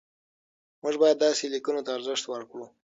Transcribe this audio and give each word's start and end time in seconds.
موږ 0.81 0.95
باید 1.01 1.17
داسې 1.25 1.43
لیکنو 1.53 1.81
ته 1.85 1.89
ارزښت 1.97 2.25
ورکړو. 2.27 2.65